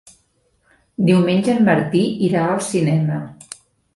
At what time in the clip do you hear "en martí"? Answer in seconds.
1.57-2.01